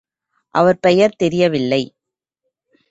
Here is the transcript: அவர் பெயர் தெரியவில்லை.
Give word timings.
அவர் 0.55 0.79
பெயர் 0.79 1.15
தெரியவில்லை. 1.15 1.83